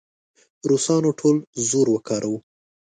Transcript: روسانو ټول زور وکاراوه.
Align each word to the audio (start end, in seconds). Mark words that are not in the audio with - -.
روسانو 0.69 1.09
ټول 1.19 1.37
زور 1.69 1.87
وکاراوه. 1.91 2.39